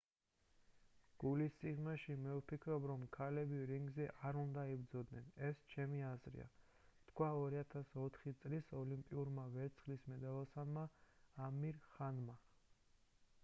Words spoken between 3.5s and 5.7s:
რინგზე არ უნდა იბრძოდნენ ეს